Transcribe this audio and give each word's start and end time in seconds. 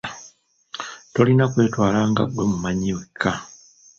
Tolina 1.13 1.45
kwetwala 1.51 1.99
nga 2.09 2.23
ggwe 2.29 2.43
mumanyi 2.51 2.89
wekka. 2.97 3.31